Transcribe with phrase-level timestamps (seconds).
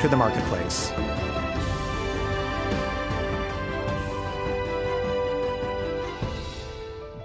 [0.00, 0.92] to the marketplace.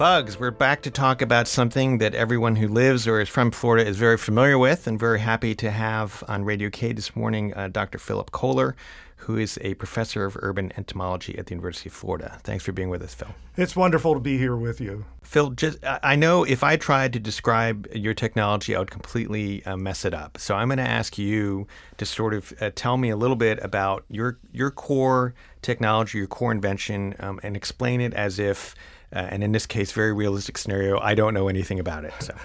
[0.02, 3.88] Bugs, we're back to talk about something that everyone who lives or is from Florida
[3.88, 7.68] is very familiar with, and very happy to have on Radio Cade this morning uh,
[7.68, 8.00] Dr.
[8.00, 8.74] Philip Koehler,
[9.22, 12.40] who is a professor of urban entomology at the University of Florida.
[12.44, 13.30] Thanks for being with us, Phil.
[13.56, 15.06] It's wonderful to be here with you.
[15.22, 19.78] Phil, just I know if I tried to describe your technology, I would completely uh,
[19.78, 20.40] mess it up.
[20.40, 21.68] So I'm going to ask you
[21.98, 26.28] to sort of uh, tell me a little bit about your your core technology, your
[26.28, 28.74] core invention, um, and explain it as if,
[29.14, 32.14] uh, and in this case, very realistic scenario, I don't know anything about it.
[32.20, 32.36] So.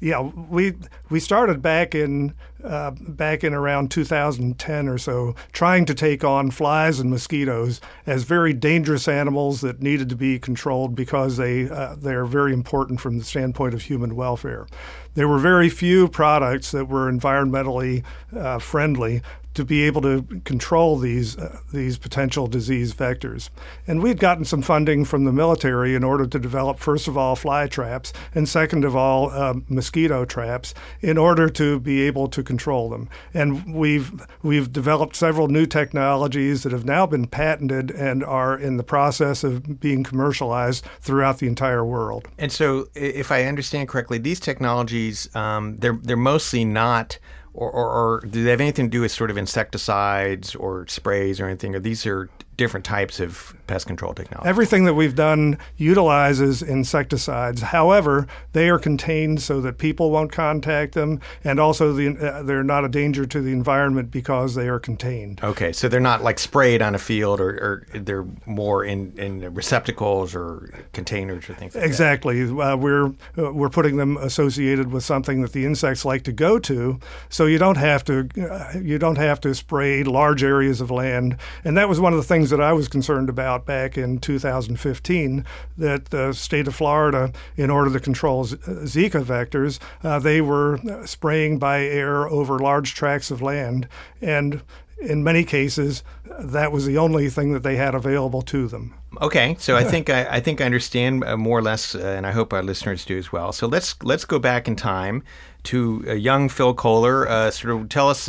[0.00, 0.74] Yeah, we
[1.10, 6.50] we started back in uh, back in around 2010 or so, trying to take on
[6.50, 11.96] flies and mosquitoes as very dangerous animals that needed to be controlled because they uh,
[11.96, 14.68] they are very important from the standpoint of human welfare.
[15.14, 18.04] There were very few products that were environmentally
[18.36, 19.22] uh, friendly
[19.58, 23.50] to be able to control these uh, these potential disease vectors.
[23.88, 27.34] And we'd gotten some funding from the military in order to develop, first of all,
[27.34, 32.44] fly traps, and second of all, uh, mosquito traps, in order to be able to
[32.44, 33.08] control them.
[33.34, 34.12] And we've
[34.44, 39.42] we've developed several new technologies that have now been patented and are in the process
[39.42, 42.28] of being commercialized throughout the entire world.
[42.38, 47.18] And so, if I understand correctly, these technologies um, they're they're mostly not
[47.58, 51.40] or, or, or, do they have anything to do with sort of insecticides or sprays
[51.40, 51.74] or anything?
[51.74, 54.46] Or these are different types of pest control technology?
[54.46, 57.62] Everything that we've done utilizes insecticides.
[57.62, 62.62] However, they are contained so that people won't contact them, and also the, uh, they're
[62.62, 65.40] not a danger to the environment because they are contained.
[65.42, 69.54] Okay, so they're not like sprayed on a field, or, or they're more in, in
[69.54, 71.74] receptacles or containers or things.
[71.74, 72.42] Like exactly.
[72.42, 73.06] Uh, we're
[73.38, 76.98] uh, we're putting them associated with something that the insects like to go to,
[77.28, 81.36] so you don't have to uh, you don't have to spray large areas of land.
[81.64, 85.44] And that was one of the things that I was concerned about back in 2015
[85.76, 91.58] that the state of Florida, in order to control Zika vectors, uh, they were spraying
[91.58, 93.88] by air over large tracts of land.
[94.20, 94.62] And
[95.00, 96.02] in many cases,
[96.38, 98.94] that was the only thing that they had available to them.
[99.20, 102.26] Okay, so I think I, I think I understand uh, more or less, uh, and
[102.26, 103.52] I hope our listeners do as well.
[103.52, 105.22] So let's let's go back in time
[105.64, 107.26] to a young Phil Koehler.
[107.26, 108.28] Uh, sort of tell us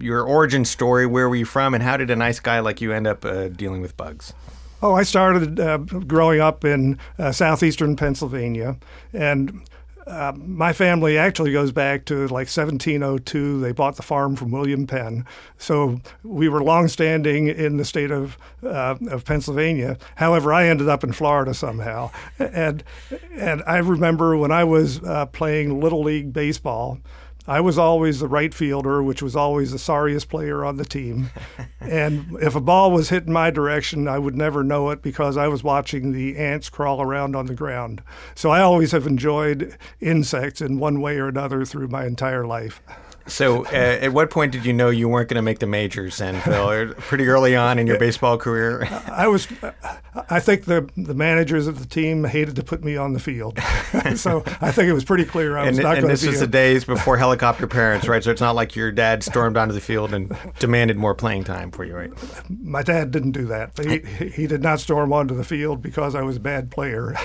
[0.00, 1.06] your origin story.
[1.06, 3.48] Where were you from, and how did a nice guy like you end up uh,
[3.48, 4.32] dealing with bugs?
[4.82, 8.76] Oh, I started uh, growing up in uh, southeastern Pennsylvania,
[9.12, 9.62] and
[10.06, 13.60] uh, my family actually goes back to like 1702.
[13.60, 15.24] They bought the farm from William Penn,
[15.56, 19.96] so we were longstanding in the state of uh, of Pennsylvania.
[20.16, 22.84] However, I ended up in Florida somehow, and
[23.32, 26.98] and I remember when I was uh, playing little league baseball.
[27.46, 31.30] I was always the right fielder, which was always the sorriest player on the team.
[31.80, 35.36] and if a ball was hit in my direction, I would never know it because
[35.36, 38.02] I was watching the ants crawl around on the ground.
[38.34, 42.82] So I always have enjoyed insects in one way or another through my entire life.
[43.26, 46.18] So, uh, at what point did you know you weren't going to make the majors,
[46.18, 46.94] then, Phil?
[46.94, 48.86] Pretty early on in your baseball career.
[49.10, 49.48] I was.
[50.28, 53.58] I think the the managers of the team hated to put me on the field,
[54.14, 56.00] so I think it was pretty clear I was and, not going to.
[56.02, 58.22] And this was the days before helicopter parents, right?
[58.22, 61.70] So it's not like your dad stormed onto the field and demanded more playing time
[61.70, 62.12] for you, right?
[62.50, 63.78] My dad didn't do that.
[63.78, 67.16] He he did not storm onto the field because I was a bad player.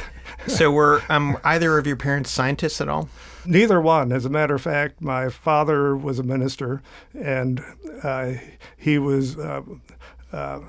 [0.48, 3.10] so, were um, either of your parents scientists at all?
[3.46, 4.12] Neither one.
[4.12, 6.82] As a matter of fact, my father was a minister,
[7.18, 7.64] and
[8.04, 8.34] uh,
[8.78, 9.38] he was.
[9.38, 9.62] Uh,
[10.32, 10.60] uh,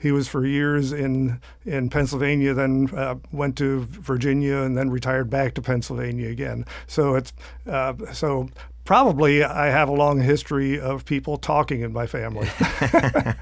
[0.00, 5.28] he was for years in in Pennsylvania, then uh, went to Virginia, and then retired
[5.28, 6.64] back to Pennsylvania again.
[6.86, 7.32] So it's
[7.66, 8.48] uh, so
[8.84, 12.48] probably I have a long history of people talking in my family.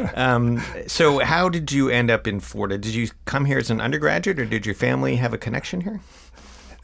[0.14, 2.78] um, so, how did you end up in Florida?
[2.78, 6.00] Did you come here as an undergraduate, or did your family have a connection here?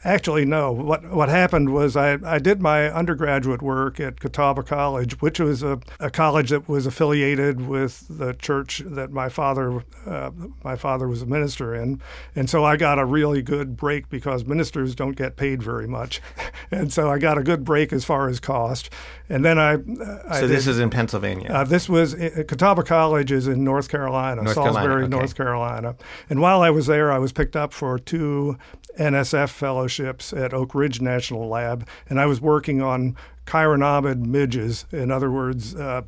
[0.03, 0.71] Actually, no.
[0.71, 5.61] What what happened was I, I did my undergraduate work at Catawba College, which was
[5.61, 10.31] a, a college that was affiliated with the church that my father uh,
[10.63, 12.01] my father was a minister in,
[12.33, 16.21] and so I got a really good break because ministers don't get paid very much,
[16.71, 18.89] and so I got a good break as far as cost.
[19.27, 21.51] And then I, uh, I so this did, is in Pennsylvania.
[21.51, 25.17] uh, this was uh, Catawba College is in North Carolina, North Salisbury, Carolina, okay.
[25.17, 25.95] North Carolina.
[26.29, 28.57] And while I was there, I was picked up for two
[28.97, 33.15] NSF fellowships at Oak Ridge National Lab, and I was working on
[33.49, 36.03] chironomid midges, in other words, uh,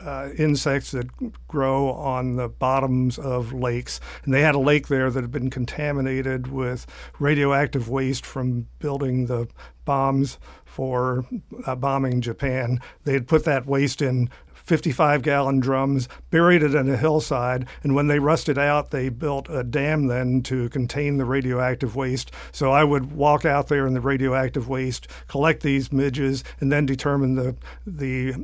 [0.00, 1.08] uh, insects that
[1.46, 4.00] grow on the bottoms of lakes.
[4.24, 6.86] And they had a lake there that had been contaminated with
[7.18, 9.46] radioactive waste from building the
[9.84, 11.26] bombs for
[11.66, 12.80] uh, bombing Japan.
[13.04, 14.30] They had put that waste in
[14.66, 19.48] 55 gallon drums, buried it in a hillside, and when they rusted out, they built
[19.48, 22.32] a dam then to contain the radioactive waste.
[22.50, 26.84] So I would walk out there in the radioactive waste, collect these midges, and then
[26.84, 28.34] determine the the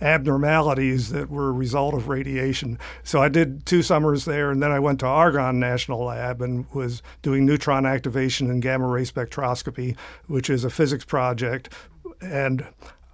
[0.00, 2.78] abnormalities that were a result of radiation.
[3.02, 6.66] So I did two summers there, and then I went to Argonne National Lab and
[6.72, 9.96] was doing neutron activation and gamma ray spectroscopy,
[10.26, 11.72] which is a physics project.
[12.20, 12.66] And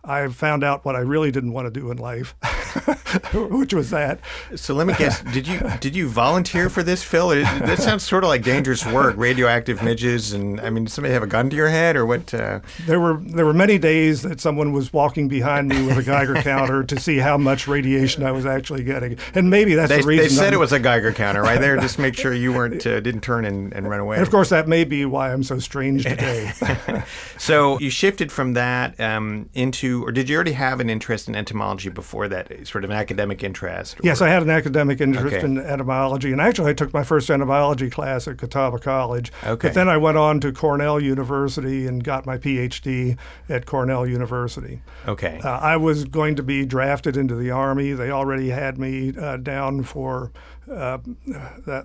[0.06, 2.34] I found out what I really didn't want to do in life,
[3.34, 4.20] which was that.
[4.56, 5.22] So let me guess.
[5.22, 7.30] Did you did you volunteer for this, Phil?
[7.30, 9.16] It, that sounds sort of like dangerous work.
[9.16, 12.32] Radioactive midges, and I mean, did somebody have a gun to your head, or what?
[12.34, 12.60] Uh...
[12.86, 16.34] There were there were many days that someone was walking behind me with a Geiger
[16.34, 20.06] counter to see how much radiation I was actually getting, and maybe that's They, the
[20.06, 20.24] reason.
[20.24, 22.86] they said I'm- it was a Geiger counter, right there, just make sure you weren't
[22.86, 24.16] uh, didn't turn and, and run away.
[24.16, 26.52] And of course, that may be why I'm so strange today.
[27.36, 31.36] So you shifted from that um, into, or did you already have an interest in
[31.36, 33.96] entomology before that, sort of an academic interest?
[34.02, 35.44] yes, I had an academic interest Okay.
[35.44, 39.30] in entomology, and actually, I took my first entomology class at Catawba College.
[39.44, 39.68] Okay.
[39.68, 43.18] But then I went on to Cornell University and got my PhD
[43.48, 44.80] at Cornell University.
[45.06, 45.40] Okay.
[45.44, 47.92] Uh, I was going to be drafted into the Army.
[47.92, 50.32] They already had me uh, down for,
[50.70, 50.98] uh,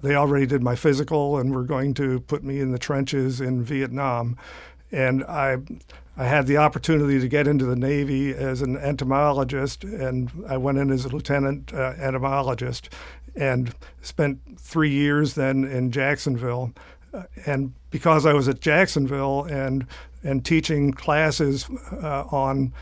[0.02, 3.64] they already did my physical and were going to put me in the trenches in
[3.64, 4.38] Vietnam.
[4.92, 5.58] And I,
[6.18, 10.78] I had the opportunity to get into the Navy as an entomologist, and I went
[10.78, 12.90] in as a lieutenant uh, entomologist
[13.36, 16.74] and spent three years then in Jacksonville.
[17.14, 19.86] Uh, and because I was at Jacksonville and,
[20.24, 22.74] and teaching classes uh, on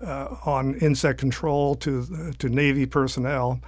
[0.00, 3.60] uh, on insect control to to Navy personnel.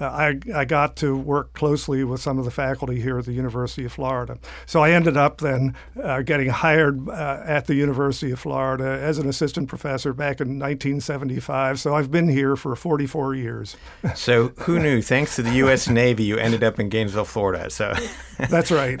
[0.00, 3.32] Uh, I, I got to work closely with some of the faculty here at the
[3.32, 4.38] University of Florida.
[4.66, 9.18] So I ended up then uh, getting hired uh, at the University of Florida as
[9.18, 11.80] an assistant professor back in 1975.
[11.80, 13.76] So I've been here for 44 years.
[14.14, 15.02] so who knew?
[15.02, 15.88] Thanks to the U.S.
[15.88, 17.70] Navy, you ended up in Gainesville, Florida.
[17.70, 17.94] So
[18.50, 19.00] That's right.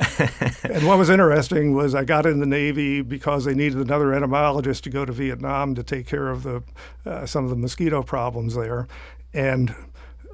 [0.64, 4.84] and what was interesting was I got in the Navy because they needed another entomologist
[4.84, 6.62] to go to Vietnam to take care of the
[7.06, 8.88] uh, some of the mosquito problems there,
[9.32, 9.74] and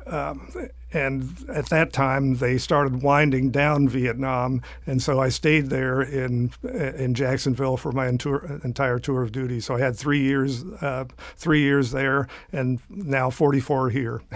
[0.06, 0.52] um,
[0.92, 6.52] and at that time they started winding down Vietnam, and so I stayed there in
[6.62, 9.60] in Jacksonville for my entour, entire tour of duty.
[9.60, 11.04] So I had three years uh,
[11.36, 14.22] three years there, and now 44 here.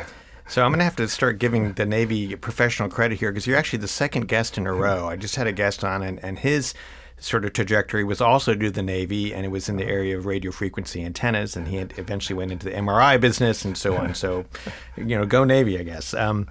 [0.48, 3.58] So I'm going to have to start giving the Navy professional credit here because you're
[3.58, 5.06] actually the second guest in a row.
[5.06, 6.72] I just had a guest on, and, and his
[7.20, 10.26] sort of trajectory was also to the Navy, and it was in the area of
[10.26, 14.14] radio frequency antennas, and he eventually went into the MRI business and so on.
[14.14, 14.44] So,
[14.96, 16.14] you know, go Navy, I guess.
[16.14, 16.48] Um,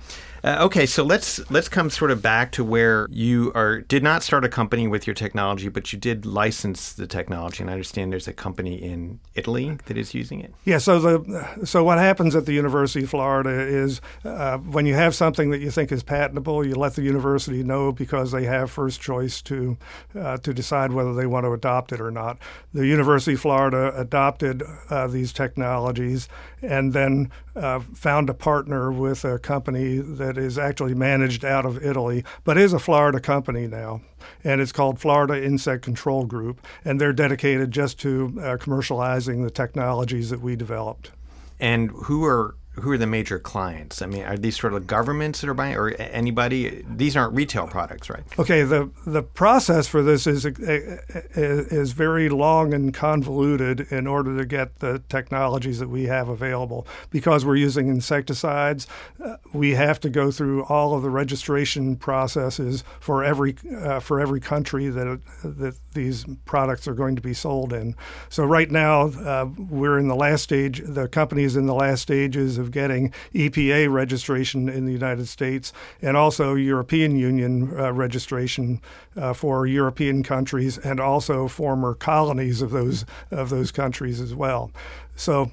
[0.48, 4.24] uh, okay, so let's let's come sort of back to where you are did not
[4.24, 8.14] start a company with your technology, but you did license the technology, and I understand
[8.14, 10.54] there's a company in Italy that is using it.
[10.64, 10.78] Yeah.
[10.78, 15.14] So the so what happens at the University of Florida is uh, when you have
[15.14, 19.02] something that you think is patentable, you let the university know because they have first
[19.02, 19.78] choice to
[20.18, 22.38] uh, to decide whether they want to adopt it or not.
[22.74, 26.30] The University of Florida adopted uh, these technologies
[26.62, 31.84] and then uh, found a partner with a company that is actually managed out of
[31.84, 34.02] Italy, but is a Florida company now.
[34.44, 39.52] And it's called Florida Insect Control Group, and they're dedicated just to uh, commercializing the
[39.52, 41.12] technologies that we developed.
[41.60, 44.02] And who are who are the major clients?
[44.02, 46.86] I mean, are these sort of governments that are buying, or anybody?
[46.88, 48.24] These aren't retail products, right?
[48.38, 54.46] Okay, the the process for this is is very long and convoluted in order to
[54.46, 56.88] get the technologies that we have available.
[57.10, 58.88] Because we're using insecticides,
[59.24, 64.20] uh, we have to go through all of the registration processes for every uh, for
[64.20, 67.96] every country that that these products are going to be sold in.
[68.30, 70.84] So right now, uh, we're in the last stage.
[70.86, 75.28] The company is in the last stages of of getting EPA registration in the United
[75.28, 78.82] States and also European Union uh, registration
[79.16, 84.72] uh, for European countries and also former colonies of those of those countries as well.
[85.18, 85.52] So,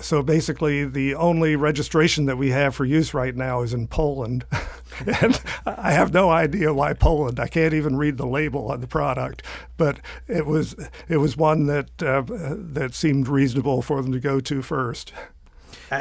[0.00, 4.44] so basically, the only registration that we have for use right now is in Poland,
[5.22, 7.38] and I have no idea why Poland.
[7.38, 9.42] I can't even read the label on the product,
[9.76, 10.74] but it was
[11.08, 15.12] it was one that uh, that seemed reasonable for them to go to first.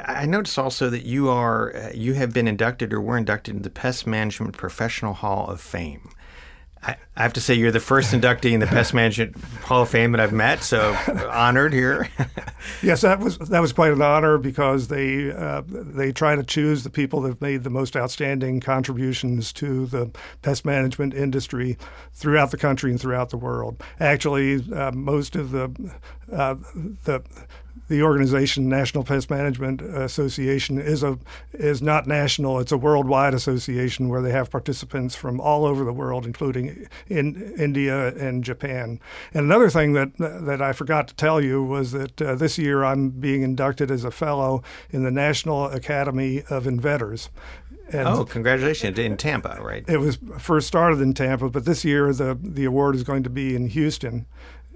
[0.05, 3.63] I, noticed also that you are uh, you have been inducted or were inducted into
[3.63, 6.09] the Pest Management Professional Hall of Fame.
[6.85, 10.11] I, have to say you're the first inductee in the Pest Management Hall of Fame
[10.11, 10.97] that I've met, so
[11.31, 12.09] honored here.
[12.81, 16.83] yes, that was that was quite an honor because they uh, they try to choose
[16.83, 21.77] the people that have made the most outstanding contributions to the pest management industry
[22.13, 23.81] throughout the country and throughout the world.
[23.99, 25.71] Actually, uh, most of the
[26.31, 26.55] uh,
[27.03, 27.23] the
[27.93, 31.19] the organization National Pest Management Association is a
[31.53, 32.59] is not national.
[32.59, 37.53] It's a worldwide association where they have participants from all over the world, including in
[37.55, 38.99] India and Japan.
[39.31, 42.83] And another thing that that I forgot to tell you was that uh, this year
[42.83, 47.29] I'm being inducted as a fellow in the National Academy of Inventors.
[47.91, 49.85] And oh, congratulations in Tampa, right?
[49.87, 53.29] It was first started in Tampa, but this year the the award is going to
[53.29, 54.25] be in Houston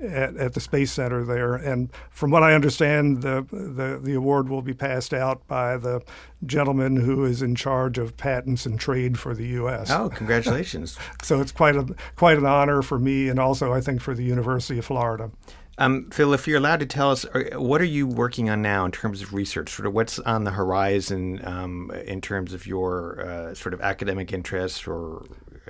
[0.01, 1.55] at, at, the Space Center there.
[1.55, 6.01] And from what I understand, the, the, the award will be passed out by the
[6.45, 9.89] gentleman who is in charge of patents and trade for the U.S.
[9.89, 10.97] Oh, congratulations!
[11.23, 14.23] so it's quite a quite an honor for me, and also I think for the
[14.23, 15.31] University of Florida.
[15.79, 17.23] Um, Phil, if you're allowed to tell us,
[17.53, 19.69] what are you working on now in terms of research?
[19.69, 24.33] Sort of what's on the horizon um, in terms of your uh, sort of academic
[24.33, 25.23] interests, or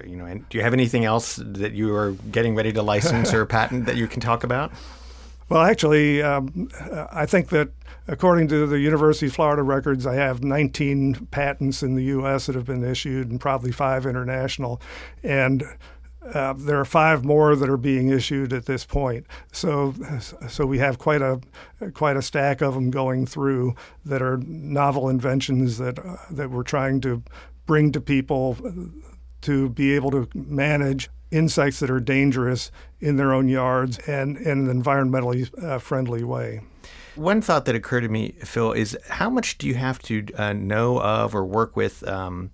[0.05, 3.33] you know, and do you have anything else that you are getting ready to license
[3.33, 4.71] or patent that you can talk about?
[5.49, 6.69] Well, actually, um,
[7.11, 7.69] I think that
[8.07, 12.47] according to the University of Florida records, I have 19 patents in the U.S.
[12.47, 14.81] that have been issued and probably five international,
[15.23, 15.63] and
[16.33, 19.25] uh, there are five more that are being issued at this point.
[19.51, 19.93] So,
[20.49, 21.39] so we have quite a
[21.93, 26.63] quite a stack of them going through that are novel inventions that uh, that we're
[26.63, 27.23] trying to
[27.65, 28.57] bring to people
[29.41, 34.69] to be able to manage insects that are dangerous in their own yards and in
[34.69, 36.61] an environmentally uh, friendly way.
[37.15, 40.53] One thought that occurred to me, Phil, is how much do you have to uh,
[40.53, 42.07] know of or work with?
[42.07, 42.51] Um,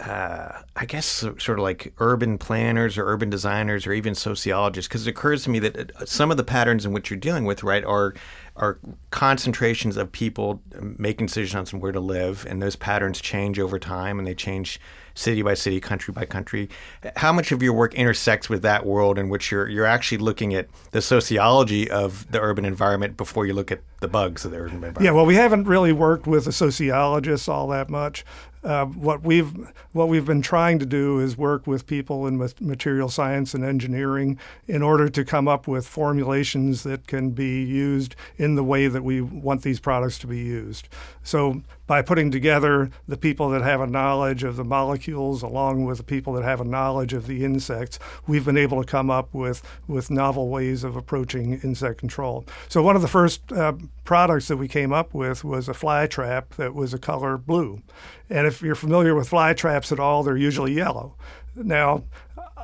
[0.00, 5.06] uh, I guess sort of like urban planners or urban designers or even sociologists, because
[5.06, 7.62] it occurs to me that uh, some of the patterns in which you're dealing with,
[7.62, 8.14] right, are
[8.56, 8.78] are
[9.10, 10.60] concentrations of people
[10.98, 14.80] making decisions on where to live, and those patterns change over time, and they change
[15.14, 16.68] city by city, country by country.
[17.16, 20.54] How much of your work intersects with that world in which you're you're actually looking
[20.54, 24.58] at the sociology of the urban environment before you look at the bugs of the
[24.58, 25.04] urban environment?
[25.04, 28.24] Yeah, well, we haven't really worked with the sociologists all that much.
[28.64, 29.52] Uh, what we've
[29.90, 34.38] what we've been trying to do is work with people in material science and engineering
[34.68, 39.02] in order to come up with formulations that can be used in the way that
[39.02, 40.88] we want these products to be used.
[41.24, 45.98] So by putting together the people that have a knowledge of the molecules along with
[45.98, 49.34] the people that have a knowledge of the insects, we've been able to come up
[49.34, 52.44] with with novel ways of approaching insect control.
[52.68, 53.72] So one of the first uh,
[54.04, 57.82] products that we came up with was a fly trap that was a color blue.
[58.28, 61.14] And if you're familiar with fly traps at all, they're usually yellow.
[61.54, 62.04] Now,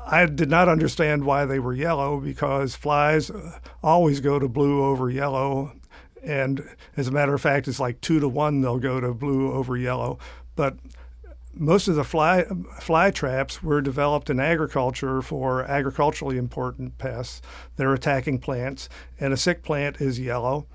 [0.07, 4.83] I did not understand why they were yellow because flies uh, always go to blue
[4.85, 5.73] over yellow.
[6.23, 6.67] And
[6.97, 9.77] as a matter of fact, it's like two to one they'll go to blue over
[9.77, 10.19] yellow.
[10.57, 10.79] But
[11.55, 12.45] most of the fly
[12.81, 17.43] fly traps were developed in agriculture for agriculturally important pests
[17.77, 18.89] that are attacking plants,
[19.21, 20.67] and a sick plant is yellow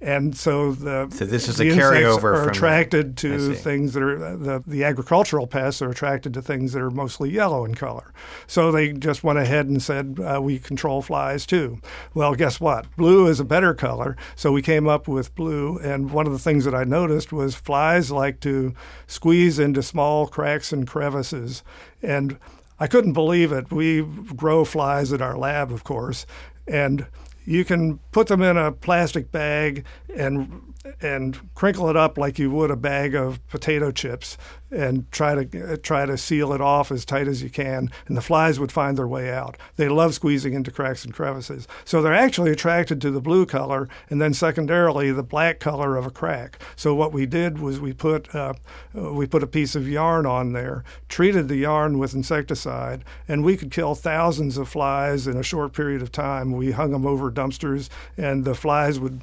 [0.00, 4.62] and so the so this is a carryover are attracted to things that are the
[4.66, 8.12] the agricultural pests are attracted to things that are mostly yellow in color.
[8.46, 11.80] So they just went ahead and said uh, we control flies too.
[12.12, 12.94] Well, guess what?
[12.96, 15.78] Blue is a better color, so we came up with blue.
[15.78, 18.74] And one of the things that I noticed was flies like to
[19.06, 21.62] squeeze into small cracks and crevices,
[22.02, 22.38] and
[22.78, 23.72] I couldn't believe it.
[23.72, 26.26] We grow flies at our lab, of course,
[26.66, 27.06] and
[27.46, 32.50] you can put them in a plastic bag and and crinkle it up like you
[32.50, 34.36] would a bag of potato chips
[34.70, 38.22] and try to try to seal it off as tight as you can and the
[38.22, 39.56] flies would find their way out.
[39.76, 41.68] They love squeezing into cracks and crevices.
[41.84, 46.06] So they're actually attracted to the blue color and then secondarily the black color of
[46.06, 46.60] a crack.
[46.74, 48.54] So what we did was we put uh,
[48.92, 53.56] we put a piece of yarn on there treated the yarn with insecticide and we
[53.56, 56.52] could kill thousands of flies in a short period of time.
[56.52, 59.22] We hung them over dumpsters and the flies would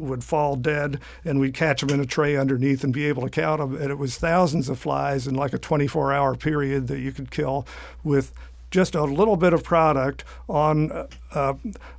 [0.00, 3.30] would fall dead and we'd catch them in a tray underneath and be able to
[3.30, 3.80] count them.
[3.80, 7.30] And it was thousands of flies in like a 24 hour period that you could
[7.30, 7.66] kill
[8.02, 8.32] with
[8.70, 11.54] just a little bit of product on uh,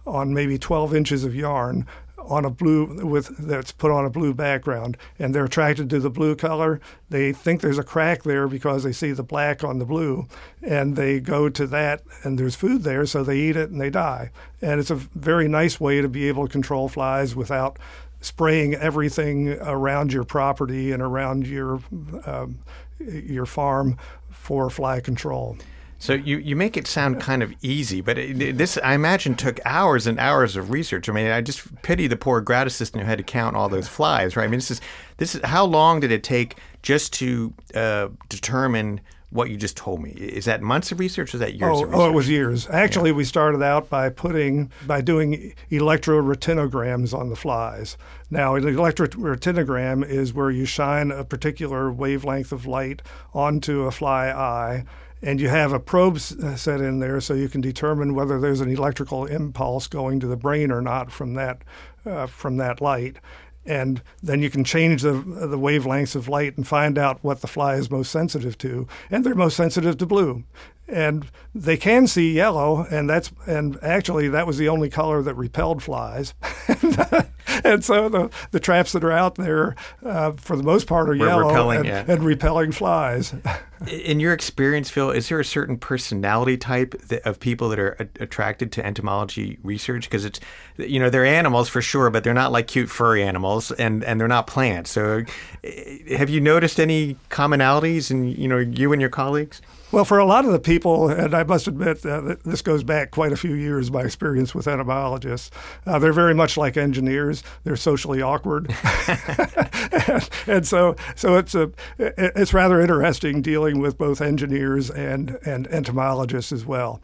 [0.06, 1.86] on maybe 12 inches of yarn
[2.32, 4.98] on a blue with that's put on a blue background.
[5.20, 6.80] And they're attracted to the blue color.
[7.10, 10.28] They think there's a crack there because they see the black on the blue.
[10.62, 13.90] And they go to that and there's food there so they eat it and they
[13.90, 14.32] die.
[14.62, 17.78] And it's a very nice way to be able to control flies without
[18.22, 21.82] spraying everything around your property and around your
[22.26, 22.60] um,
[23.00, 23.98] your farm
[24.30, 25.58] for fly control
[26.02, 29.60] so you, you make it sound kind of easy, but it, this I imagine took
[29.66, 31.08] hours and hours of research.
[31.08, 33.88] I mean, I just pity the poor grad assistant who had to count all those
[33.88, 34.46] flies, right?
[34.46, 34.82] I mean, this is
[35.18, 39.00] this is how long did it take just to uh, determine
[39.32, 40.12] what you just told me?
[40.12, 41.34] Is that months of research?
[41.34, 41.78] Or is that years?
[41.78, 42.70] Oh, oh it was years.
[42.70, 43.16] Actually, yeah.
[43.16, 47.98] we started out by putting by doing electroretinograms on the flies.
[48.30, 53.02] Now, an electroretinogram is where you shine a particular wavelength of light
[53.34, 54.86] onto a fly eye
[55.24, 58.62] and you have a probe uh, set in there so you can determine whether there's
[58.62, 61.62] an electrical impulse going to the brain or not from that
[62.06, 63.18] uh, from that light
[63.66, 67.48] and then you can change the the wavelengths of light and find out what the
[67.48, 68.88] fly is most sensitive to.
[69.10, 70.44] And they're most sensitive to blue
[70.92, 75.36] and they can see yellow and that's and actually that was the only color that
[75.36, 76.34] repelled flies.
[77.64, 81.18] And so the, the traps that are out there uh, for the most part are
[81.18, 82.06] We're yellow repelling, and, yeah.
[82.08, 83.34] and, repelling flies.
[83.88, 87.98] In your experience phil is there a certain personality type that, of people that are
[88.00, 90.04] a- attracted to entomology research?
[90.04, 90.40] Because it's
[90.78, 94.22] you know they're animals for sure but they're not like cute furry animals and and
[94.22, 94.92] they're not plants.
[94.92, 95.24] So
[95.64, 100.18] eh, have you noticed any commonalities in you know you and your colleagues well, for
[100.20, 103.32] a lot of the people, and I must admit uh, that this goes back quite
[103.32, 105.52] a few years, my experience with entomologists,
[105.86, 107.44] uh, they're very much like engineers.
[107.64, 108.74] They're socially awkward,
[109.08, 115.68] and, and, so so it's a it's rather interesting dealing with both engineers and and
[115.68, 117.02] entomologists as well.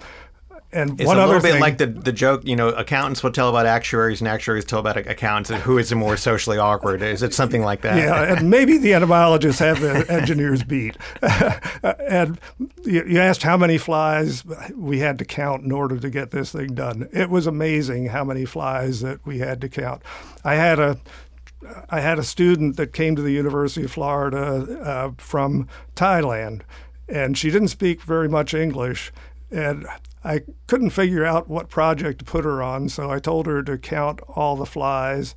[0.72, 2.46] And it's one a other little bit thing, like the the joke.
[2.46, 5.50] You know, accountants will tell about actuaries, and actuaries tell about accountants.
[5.50, 7.02] And who is the more socially awkward?
[7.02, 7.98] Is it something like that?
[7.98, 10.98] Yeah, and maybe the entomologists have the engineers beat.
[12.10, 12.38] and
[12.84, 14.44] you asked how many flies
[14.76, 17.08] we had to count in order to get this thing done.
[17.14, 20.02] It was amazing how many flies that we had to count.
[20.44, 20.98] I had a
[21.90, 26.62] I had a student that came to the University of Florida uh, from Thailand,
[27.08, 29.12] and she didn't speak very much English.
[29.50, 29.88] And
[30.24, 33.78] I couldn't figure out what project to put her on, so I told her to
[33.78, 35.36] count all the flies.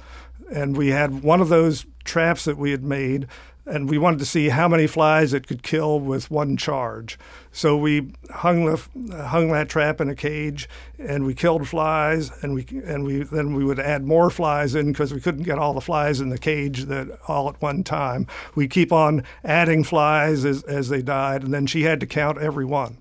[0.53, 3.29] And we had one of those traps that we had made,
[3.67, 7.19] and we wanted to see how many flies it could kill with one charge.
[7.53, 12.55] So we hung the hung that trap in a cage, and we killed flies, and
[12.55, 15.75] we and we then we would add more flies in because we couldn't get all
[15.75, 18.27] the flies in the cage that all at one time.
[18.55, 22.39] We keep on adding flies as as they died, and then she had to count
[22.39, 22.99] every one.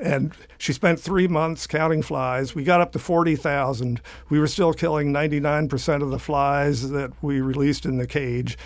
[0.00, 2.54] And she spent three months counting flies.
[2.54, 4.00] We got up to 40,000.
[4.28, 8.56] We were still killing 99% of the flies that we released in the cage.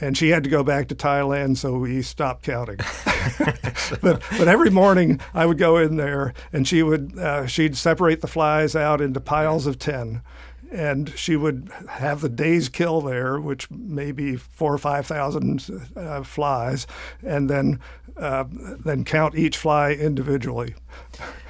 [0.00, 2.76] And she had to go back to Thailand, so we stopped counting.
[4.02, 8.20] but but every morning I would go in there, and she would uh, she'd separate
[8.20, 10.22] the flies out into piles of ten,
[10.72, 15.90] and she would have the day's kill there, which may be four or five thousand
[15.96, 16.86] uh, flies,
[17.22, 17.78] and then
[18.16, 20.74] uh, then count each fly individually.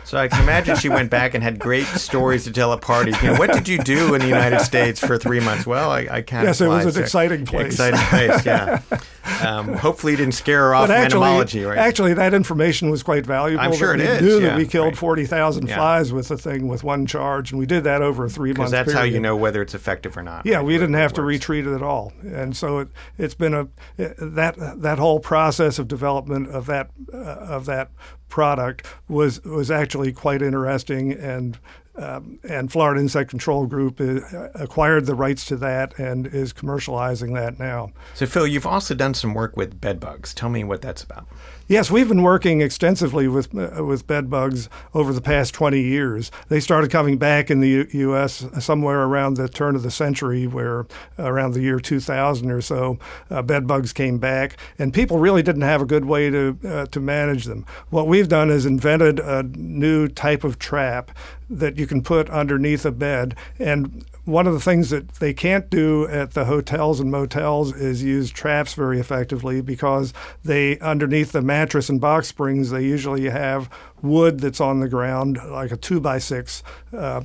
[0.05, 3.21] So I can imagine she went back and had great stories to tell at parties.
[3.23, 5.65] You know, what did you do in the United States for three months?
[5.65, 6.49] Well, I, I counted.
[6.49, 7.67] Yes, it was an exciting place.
[7.75, 8.83] Exciting place, yeah.
[9.41, 11.79] Um, hopefully, didn't scare her off but actually, entomology, right?
[11.79, 13.63] Actually, that information was quite valuable.
[13.63, 14.23] I'm sure it we is.
[14.23, 14.99] Knew yeah, that we killed right.
[14.99, 15.77] forty thousand yeah.
[15.77, 18.57] flies with the thing with one charge, and we did that over a three month.
[18.57, 18.99] Because that's period.
[18.99, 20.45] how you know whether it's effective or not.
[20.45, 20.67] Yeah, right?
[20.67, 24.57] we didn't have to retreat it at all, and so it it's been a that
[24.59, 27.91] that whole process of development of that uh, of that
[28.29, 31.59] product was was actually quite interesting and.
[31.95, 37.35] Um, and Florida Insect Control Group uh, acquired the rights to that and is commercializing
[37.35, 37.93] that now.
[38.15, 40.33] So, Phil, you've also done some work with bed bugs.
[40.33, 41.27] Tell me what that's about.
[41.69, 46.31] Yes, we've been working extensively with uh, with bed bugs over the past 20 years.
[46.49, 48.45] They started coming back in the U- U.S.
[48.59, 50.87] somewhere around the turn of the century, where
[51.19, 52.99] around the year 2000 or so,
[53.31, 56.87] uh, bed bugs came back, and people really didn't have a good way to uh,
[56.87, 57.65] to manage them.
[57.91, 61.11] What we've done is invented a new type of trap
[61.49, 65.69] that you can put underneath a bed, and one of the things that they can't
[65.69, 70.13] do at the hotels and motels is use traps very effectively because
[70.45, 73.69] they underneath the mattress and box springs they usually have
[74.01, 76.63] wood that's on the ground like a two by six
[76.97, 77.21] uh,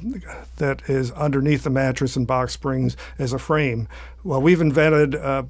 [0.58, 3.88] that is underneath the mattress and box springs as a frame.
[4.24, 5.16] Well, we've invented.
[5.16, 5.44] Uh,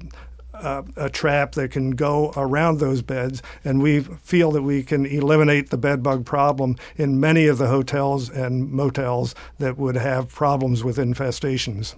[0.60, 5.06] uh, a trap that can go around those beds, and we feel that we can
[5.06, 10.28] eliminate the bed bug problem in many of the hotels and motels that would have
[10.28, 11.94] problems with infestations.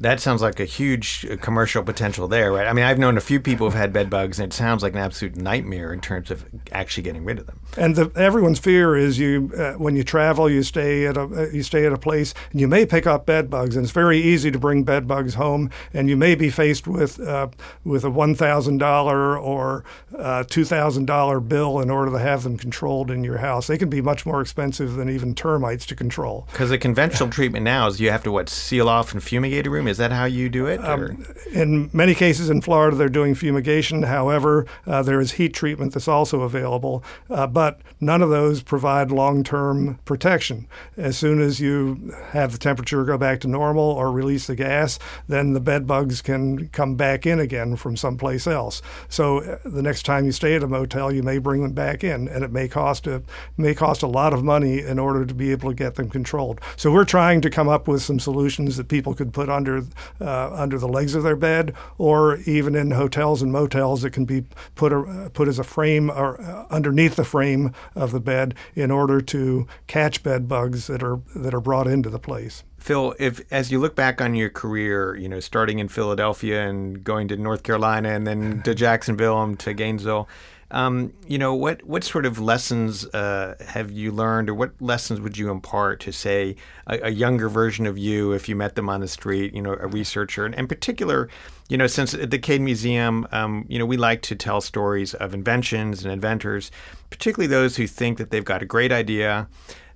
[0.00, 2.66] That sounds like a huge uh, commercial potential there, right?
[2.66, 4.92] I mean, I've known a few people who've had bed bugs, and it sounds like
[4.92, 7.60] an absolute nightmare in terms of actually getting rid of them.
[7.78, 11.48] And the, everyone's fear is you uh, when you travel, you stay at a uh,
[11.52, 14.20] you stay at a place, and you may pick up bed bugs, and it's very
[14.20, 17.48] easy to bring bed bugs home, and you may be faced with uh,
[17.84, 19.84] with a one thousand dollar or
[20.18, 23.68] uh, two thousand dollar bill in order to have them controlled in your house.
[23.68, 26.48] They can be much more expensive than even termites to control.
[26.50, 29.70] Because the conventional treatment now is you have to what seal off and fumigate a
[29.70, 29.90] room room?
[29.90, 30.82] Is that how you do it?
[30.84, 34.04] Um, in many cases in Florida, they're doing fumigation.
[34.04, 39.10] However, uh, there is heat treatment that's also available, uh, but none of those provide
[39.10, 40.66] long term protection.
[40.96, 44.98] As soon as you have the temperature go back to normal or release the gas,
[45.28, 48.82] then the bed bugs can come back in again from someplace else.
[49.08, 52.02] So uh, the next time you stay at a motel, you may bring them back
[52.02, 53.22] in, and it may cost a
[53.56, 56.60] may cost a lot of money in order to be able to get them controlled.
[56.76, 59.86] So we're trying to come up with some solutions that people could put under under
[60.20, 64.24] uh, under the legs of their bed, or even in hotels and motels, it can
[64.24, 68.54] be put a, put as a frame or uh, underneath the frame of the bed
[68.74, 72.64] in order to catch bed bugs that are that are brought into the place.
[72.78, 77.02] Phil, if as you look back on your career, you know, starting in Philadelphia and
[77.02, 80.28] going to North Carolina and then to Jacksonville and to Gainesville,
[80.74, 85.20] um, you know, what what sort of lessons uh, have you learned, or what lessons
[85.20, 86.56] would you impart to say
[86.88, 89.54] a, a, younger version of you if you met them on the street?
[89.54, 91.28] You know, a researcher, and in particular,
[91.68, 95.14] you know, since at the Cade Museum, um, you know, we like to tell stories
[95.14, 96.72] of inventions and inventors,
[97.08, 99.46] particularly those who think that they've got a great idea,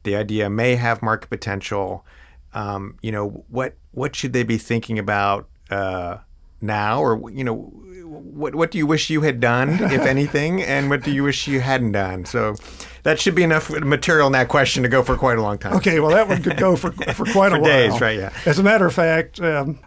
[0.05, 2.07] the idea may have market potential.
[2.55, 5.49] Um, you know, what what should they be thinking about?
[5.71, 6.19] Uh,
[6.61, 7.73] now, or you know,
[8.19, 11.49] what what do you wish you had done, if anything, and what do you wish
[11.49, 12.25] you hadn't done?
[12.25, 12.55] So
[13.03, 15.75] that should be enough material in that question to go for quite a long time.
[15.75, 17.65] Okay, well that one could go for for quite for a while.
[17.65, 18.19] days, right?
[18.19, 18.33] Yeah.
[18.47, 19.41] As a matter of fact.
[19.41, 19.79] Um,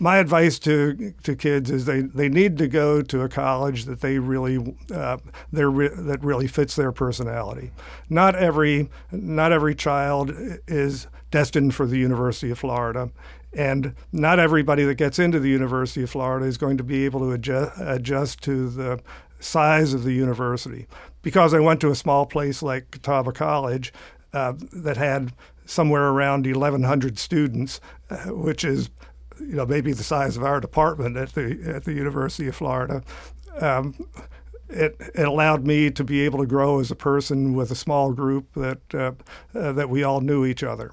[0.00, 4.00] my advice to to kids is they, they need to go to a college that
[4.00, 5.16] they really uh,
[5.52, 7.70] re- that really fits their personality.
[8.08, 10.32] Not every not every child
[10.66, 13.10] is destined for the University of Florida,
[13.52, 17.20] and not everybody that gets into the University of Florida is going to be able
[17.20, 19.00] to adjust, adjust to the
[19.40, 20.86] size of the university.
[21.22, 23.92] Because I went to a small place like Catawba College
[24.32, 25.32] uh, that had
[25.66, 28.90] somewhere around 1,100 students, uh, which is
[29.38, 33.02] you know maybe the size of our department at the at the University of Florida.
[33.58, 33.94] Um,
[34.68, 38.12] it, it allowed me to be able to grow as a person with a small
[38.12, 39.12] group that uh,
[39.58, 40.92] uh, that we all knew each other.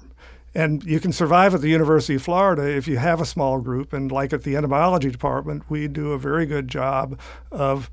[0.58, 3.92] And you can survive at the University of Florida if you have a small group.
[3.92, 7.16] And like at the entomology department, we do a very good job
[7.52, 7.88] of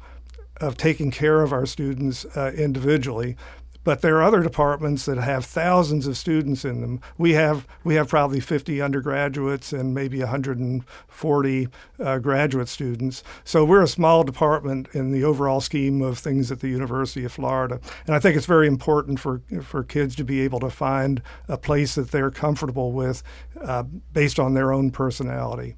[0.59, 3.35] of taking care of our students uh, individually.
[3.85, 6.99] But there are other departments that have thousands of students in them.
[7.17, 11.67] We have we have probably 50 undergraduates and maybe 140
[11.99, 13.23] uh, graduate students.
[13.43, 17.31] So we're a small department in the overall scheme of things at the University of
[17.31, 17.79] Florida.
[18.07, 21.57] And I think it's very important for for kids to be able to find a
[21.57, 23.21] place that they're comfortable with,
[23.61, 25.75] uh, based on their own personality.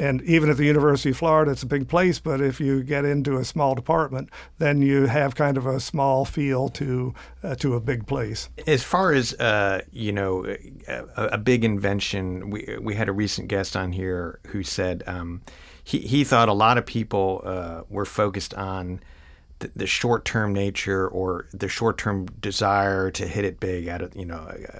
[0.00, 3.04] And even at the University of Florida, it's a big place, but if you get
[3.04, 7.74] into a small department, then you have kind of a small feel to uh, to
[7.74, 8.48] a big place.
[8.66, 10.46] As far as uh, you know,
[10.88, 15.42] a, a, big invention, we we had a recent guest on here who said um,
[15.84, 19.00] he he thought a lot of people uh, were focused on
[19.58, 24.00] the, the short term nature or the short term desire to hit it big out
[24.00, 24.78] of you know uh,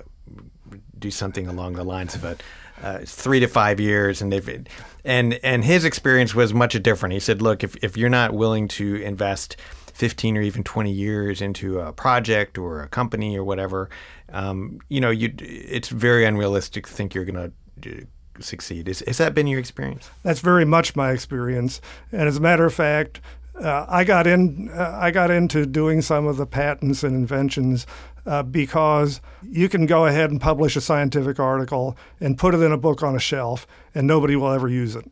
[0.99, 2.37] do something along the lines of a
[2.83, 4.67] uh, three to five years, and they've
[5.05, 7.13] and and his experience was much different.
[7.13, 9.57] He said, "Look, if if you're not willing to invest
[9.95, 13.91] 15 or even 20 years into a project or a company or whatever,
[14.33, 18.07] um, you know, you it's very unrealistic to think you're going to."
[18.39, 18.89] succeed.
[18.89, 20.11] Is, has that been your experience?
[20.23, 21.81] That's very much my experience.
[22.11, 23.21] And as a matter of fact,
[23.61, 24.71] uh, I got in.
[24.71, 27.87] Uh, I got into doing some of the patents and inventions
[28.27, 32.73] uh, because you can go ahead and publish a scientific article and put it in
[32.73, 35.05] a book on a shelf, and nobody will ever use it.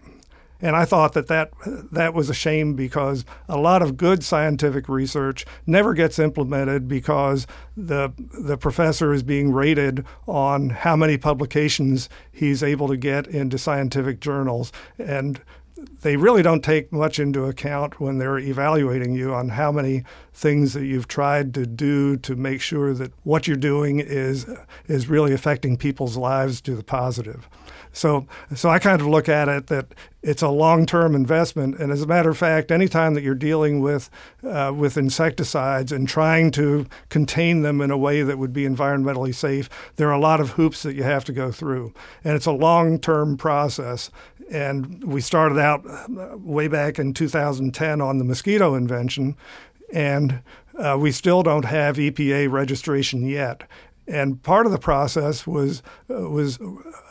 [0.61, 1.53] And I thought that, that
[1.92, 7.47] that was a shame because a lot of good scientific research never gets implemented because
[7.77, 13.57] the the professor is being rated on how many publications he's able to get into
[13.57, 14.73] scientific journals.
[14.99, 15.40] And
[16.02, 20.72] they really don't take much into account when they're evaluating you on how many things
[20.72, 24.46] that you've tried to do to make sure that what you're doing is
[24.86, 27.48] is really affecting people's lives to the positive.
[27.92, 32.02] So, so I kind of look at it that it's a long-term investment, and as
[32.02, 34.10] a matter of fact, anytime that you're dealing with
[34.44, 39.34] uh, with insecticides and trying to contain them in a way that would be environmentally
[39.34, 42.46] safe, there are a lot of hoops that you have to go through, and it's
[42.46, 44.10] a long-term process.
[44.50, 45.84] And we started out
[46.40, 49.37] way back in 2010 on the mosquito invention,
[49.92, 50.42] and
[50.78, 53.64] uh, we still don't have EPA registration yet
[54.08, 56.58] and part of the process was uh, was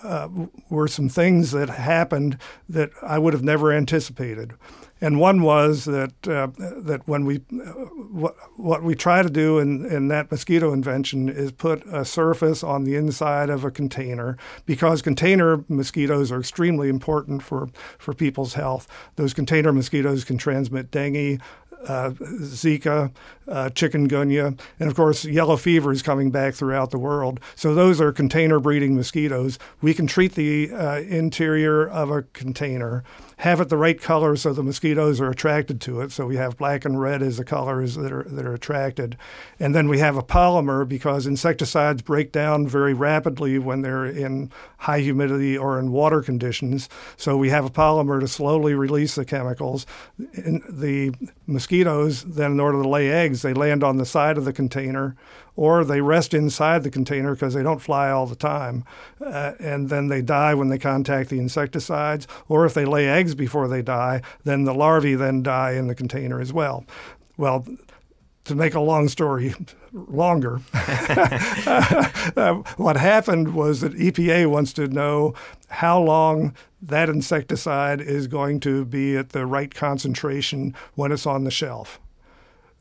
[0.04, 0.28] uh,
[0.70, 4.54] were some things that happened that I would have never anticipated.
[5.00, 7.72] And one was that uh, that when we uh,
[8.12, 12.64] what, what we try to do in, in that mosquito invention is put a surface
[12.64, 18.56] on the inside of a container because container mosquitoes are extremely important for, for people's
[18.56, 18.88] health.
[19.16, 21.42] Those container mosquitoes can transmit dengue,
[21.88, 23.12] uh, Zika,
[23.48, 27.40] uh, chikungunya, and of course, yellow fever is coming back throughout the world.
[27.56, 29.60] So those are container breeding mosquitoes.
[29.82, 33.04] We can treat the uh, interior of a container
[33.38, 36.12] have it the right color so the mosquitoes are attracted to it.
[36.12, 39.18] So we have black and red as the colors that are that are attracted,
[39.60, 44.52] and then we have a polymer because insecticides break down very rapidly when they're in
[44.80, 46.90] high humidity or in water conditions.
[47.16, 49.86] So we have a polymer to slowly release the chemicals.
[50.18, 51.14] And the
[51.46, 55.16] mosquitoes then, in order to lay eggs, they land on the side of the container
[55.58, 58.86] or they rest inside the container because they don't fly all the time,
[59.20, 62.28] uh, and then they die when they contact the insecticides.
[62.48, 65.96] Or if they lay eggs before they die, then the larvae then die in the
[65.96, 66.86] container as well.
[67.36, 67.66] Well,
[68.46, 69.54] to make a long story
[69.92, 75.34] longer, uh, what happened was that EPA wants to know
[75.68, 81.44] how long that insecticide is going to be at the right concentration when it's on
[81.44, 82.00] the shelf.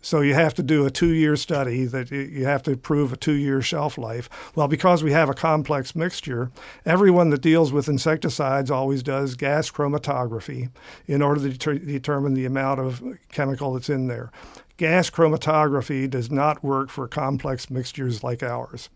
[0.02, 3.60] So you have to do a two-year study that you have to prove a two-year
[3.60, 4.28] shelf life.
[4.54, 6.52] Well, because we have a complex mixture,
[6.84, 10.70] everyone that deals with insecticides always does gas chromatography
[11.06, 14.30] in order to deter- determine the amount of chemical that's in there.
[14.76, 18.90] Gas chromatography does not work for complex mixtures like ours.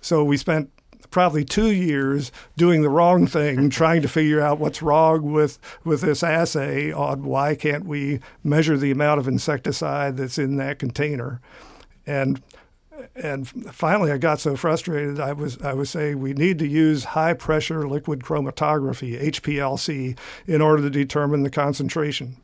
[0.00, 0.70] So we spent
[1.10, 6.00] probably two years doing the wrong thing, trying to figure out what's wrong with, with
[6.00, 11.40] this assay on why can't we measure the amount of insecticide that's in that container.
[12.06, 12.42] And
[13.14, 17.04] and finally I got so frustrated I was I was saying we need to use
[17.04, 20.16] high pressure liquid chromatography HPLC
[20.46, 22.38] in order to determine the concentration.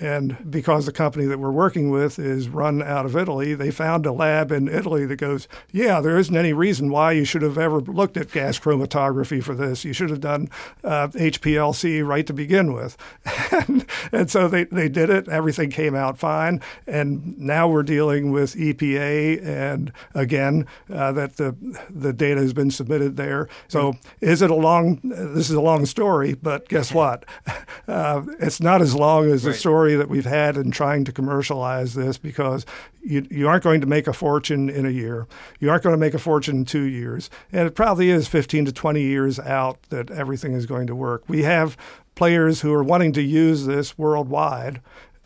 [0.00, 4.06] And because the company that we're working with is run out of Italy, they found
[4.06, 7.58] a lab in Italy that goes, yeah, there isn't any reason why you should have
[7.58, 9.84] ever looked at gas chromatography for this.
[9.84, 10.50] You should have done
[10.84, 12.96] uh, HPLC right to begin with.
[13.52, 15.28] and, and, so they, they did it.
[15.28, 16.60] Everything came out fine.
[16.86, 19.44] And now we're dealing with EPA.
[19.44, 21.56] And again, uh, that the,
[21.90, 23.48] the data has been submitted there.
[23.66, 27.24] So is it a long, this is a long story, but guess what?
[27.86, 29.52] Uh, it's not as long as right.
[29.52, 32.64] the story that we've had in trying to commercialize this because
[33.02, 35.26] you, you aren't going to make a fortune in a year.
[35.60, 37.30] You aren't going to make a fortune in two years.
[37.52, 41.24] And it probably is 15 to 20 years out that everything is going to work.
[41.28, 41.76] We have
[42.14, 44.80] players who are wanting to use this worldwide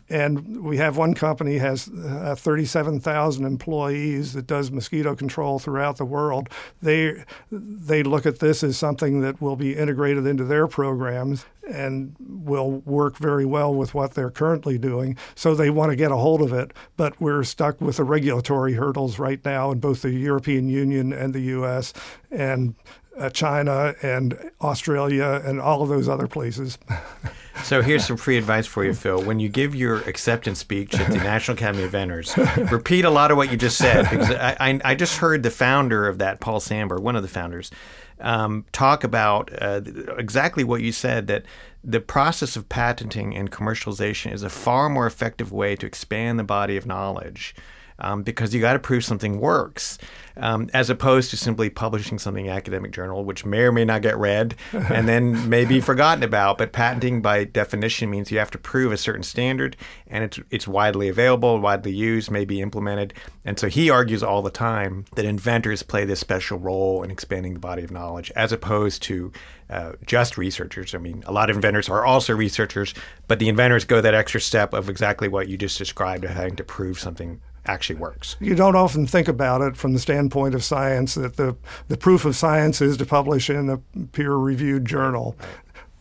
[0.09, 6.05] and we have one company has uh, 37,000 employees that does mosquito control throughout the
[6.05, 6.49] world.
[6.81, 12.15] They they look at this as something that will be integrated into their programs and
[12.19, 15.17] will work very well with what they're currently doing.
[15.35, 18.73] So they want to get a hold of it, but we're stuck with the regulatory
[18.73, 21.93] hurdles right now in both the European Union and the U.S.
[22.29, 22.75] and
[23.17, 26.77] uh, China and Australia and all of those other places.
[27.61, 29.21] so here's some free advice for you, Phil.
[29.21, 32.35] When you give your acceptance speech at the National Academy of Inventors,
[32.71, 35.51] repeat a lot of what you just said because I, I, I just heard the
[35.51, 37.71] founder of that, Paul Sandberg, one of the founders,
[38.19, 39.81] um, talk about uh,
[40.17, 41.45] exactly what you said that
[41.83, 46.43] the process of patenting and commercialization is a far more effective way to expand the
[46.43, 47.53] body of knowledge
[47.99, 49.97] um, because you got to prove something works,
[50.37, 53.85] um, as opposed to simply publishing something in an academic journal, which may or may
[53.85, 56.57] not get read and then may be forgotten about.
[56.57, 59.77] But patenting, by definition, means you have to prove a certain standard,
[60.07, 63.13] and it's it's widely available, widely used, may be implemented.
[63.45, 67.53] And so he argues all the time that inventors play this special role in expanding
[67.53, 69.31] the body of knowledge, as opposed to
[69.69, 70.93] uh, just researchers.
[70.93, 72.93] I mean, a lot of inventors are also researchers,
[73.27, 76.55] but the inventors go that extra step of exactly what you just described, of having
[76.57, 78.35] to prove something actually works.
[78.39, 81.55] You don't often think about it from the standpoint of science that the,
[81.87, 85.37] the proof of science is to publish in a peer reviewed journal.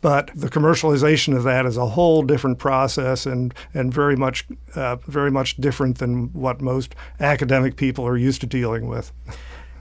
[0.01, 4.45] But the commercialization of that is a whole different process and, and very much
[4.75, 9.13] uh, very much different than what most academic people are used to dealing with.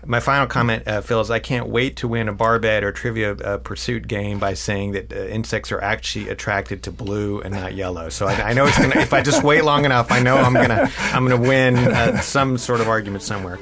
[0.06, 3.34] My final comment, uh, Phil, is I can't wait to win a barbet or trivia
[3.34, 7.76] uh, pursuit game by saying that uh, insects are actually attracted to blue and not
[7.76, 8.10] yellow.
[8.10, 9.00] So I, I know it's gonna.
[9.00, 12.58] if I just wait long enough, I know I'm gonna I'm gonna win uh, some
[12.58, 13.58] sort of argument somewhere.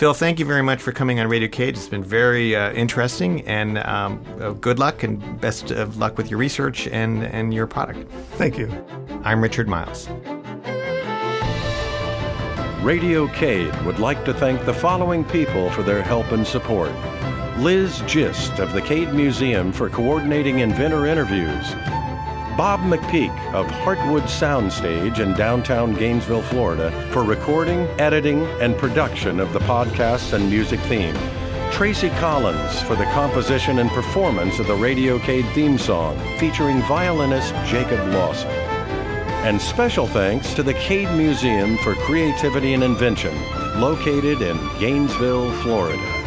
[0.00, 1.76] Phil, thank you very much for coming on Radio Cade.
[1.76, 6.30] It's been very uh, interesting, and um, uh, good luck and best of luck with
[6.30, 8.10] your research and and your product.
[8.36, 8.72] Thank you.
[9.24, 10.08] I'm Richard Miles.
[12.82, 16.90] Radio Cade would like to thank the following people for their help and support.
[17.58, 21.72] Liz Gist of the Cade Museum for coordinating inventor interviews.
[22.56, 29.52] Bob McPeak of Heartwood Soundstage in downtown Gainesville, Florida for recording, editing, and production of
[29.52, 31.16] the podcasts and music theme.
[31.70, 37.52] Tracy Collins for the composition and performance of the Radio Cade theme song featuring violinist
[37.66, 38.69] Jacob Lawson.
[39.42, 43.34] And special thanks to the Cade Museum for Creativity and Invention,
[43.80, 46.19] located in Gainesville, Florida.